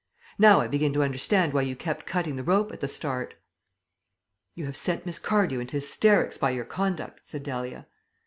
Now 0.39 0.61
I 0.61 0.67
begin 0.67 0.93
to 0.93 1.03
understand 1.03 1.53
why 1.53 1.61
you 1.61 1.75
kept 1.75 2.07
cutting 2.07 2.35
the 2.35 2.43
rope 2.43 2.71
at 2.71 2.79
the 2.79 2.87
start." 2.87 3.35
"You 4.55 4.65
have 4.65 4.75
sent 4.75 5.05
Miss 5.05 5.19
Cardew 5.19 5.59
into 5.59 5.75
hysterics 5.77 6.39
by 6.39 6.49
your 6.49 6.65
conduct," 6.65 7.21
said 7.23 7.43
Dahlia. 7.43 7.85